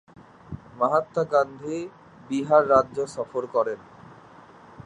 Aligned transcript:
মহাত্মা 0.77 1.23
গান্ধী 1.33 1.79
বিহার 2.29 2.63
রাজ্য 2.69 2.97
সফর 3.07 3.43
করেন। 3.45 3.79